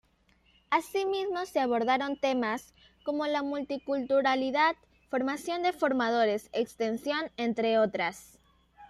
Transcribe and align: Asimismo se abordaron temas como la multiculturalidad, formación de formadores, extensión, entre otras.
Asimismo 0.71 1.45
se 1.45 1.59
abordaron 1.59 2.17
temas 2.17 2.73
como 3.03 3.27
la 3.27 3.43
multiculturalidad, 3.43 4.75
formación 5.11 5.61
de 5.61 5.73
formadores, 5.73 6.49
extensión, 6.53 7.29
entre 7.37 7.77
otras. 7.77 8.39